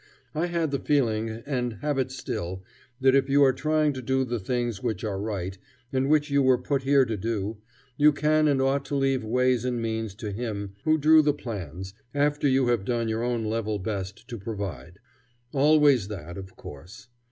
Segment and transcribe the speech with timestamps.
[0.33, 2.63] I had the feeling, and have it still,
[3.01, 5.55] that if you are trying to do the things which are right,
[5.93, 7.57] and which you were put here to do,
[7.97, 11.93] you can and ought to leave ways and means to Him who drew the plans,
[12.15, 14.97] after you have done your own level best to provide.
[15.53, 17.07] Always that, of course.